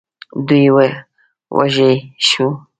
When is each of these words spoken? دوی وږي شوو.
دوی 0.47 0.65
وږي 1.55 1.91
شوو. 2.27 2.47